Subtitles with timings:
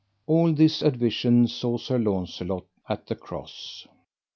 [0.25, 3.85] All this advision saw Sir Launcelot at the Cross.